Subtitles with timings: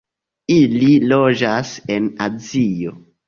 [0.53, 2.97] Ili loĝas en Azio.